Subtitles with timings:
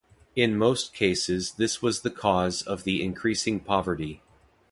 [0.35, 4.23] In most cases this was the cause of the increasing poverty.